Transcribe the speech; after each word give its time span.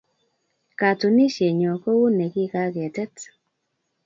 Katunisienyo 0.79 1.71
ko 1.83 1.89
u 2.05 2.07
ne 2.17 2.25
ki 2.33 2.43
kaketet 2.51 3.15